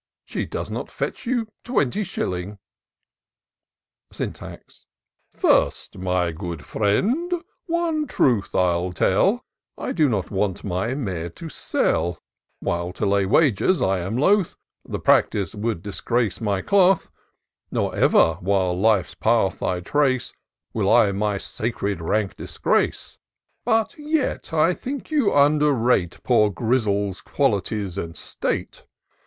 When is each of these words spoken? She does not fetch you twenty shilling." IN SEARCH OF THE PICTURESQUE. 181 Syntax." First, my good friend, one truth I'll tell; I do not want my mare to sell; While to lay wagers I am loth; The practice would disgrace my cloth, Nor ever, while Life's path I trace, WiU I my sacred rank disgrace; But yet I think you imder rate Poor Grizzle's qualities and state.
She 0.25 0.47
does 0.47 0.71
not 0.71 0.89
fetch 0.89 1.27
you 1.27 1.47
twenty 1.63 2.03
shilling." 2.03 2.57
IN 2.57 2.57
SEARCH 4.13 4.19
OF 4.19 4.19
THE 4.19 4.27
PICTURESQUE. 4.27 4.69
181 5.41 5.59
Syntax." 5.77 5.87
First, 5.95 5.97
my 5.99 6.31
good 6.31 6.65
friend, 6.65 7.31
one 7.67 8.07
truth 8.07 8.55
I'll 8.55 8.93
tell; 8.93 9.45
I 9.77 9.91
do 9.91 10.09
not 10.09 10.31
want 10.31 10.63
my 10.63 10.95
mare 10.95 11.29
to 11.29 11.49
sell; 11.49 12.17
While 12.61 12.91
to 12.93 13.05
lay 13.05 13.27
wagers 13.27 13.83
I 13.83 13.99
am 13.99 14.17
loth; 14.17 14.55
The 14.83 14.97
practice 14.97 15.53
would 15.53 15.83
disgrace 15.83 16.41
my 16.41 16.63
cloth, 16.63 17.11
Nor 17.69 17.95
ever, 17.95 18.39
while 18.41 18.73
Life's 18.73 19.13
path 19.13 19.61
I 19.61 19.81
trace, 19.81 20.33
WiU 20.73 20.91
I 20.91 21.11
my 21.11 21.37
sacred 21.37 22.01
rank 22.01 22.35
disgrace; 22.35 23.19
But 23.63 23.93
yet 23.99 24.51
I 24.51 24.73
think 24.73 25.11
you 25.11 25.27
imder 25.27 25.79
rate 25.79 26.21
Poor 26.23 26.49
Grizzle's 26.49 27.21
qualities 27.21 27.99
and 27.99 28.17
state. 28.17 28.87